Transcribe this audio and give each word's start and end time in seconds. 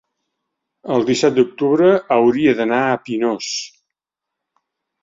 el 0.95 1.05
disset 1.09 1.35
d'octubre 1.35 1.91
hauria 2.17 2.57
d'anar 2.63 2.81
a 2.89 2.99
Pinós. 3.07 3.53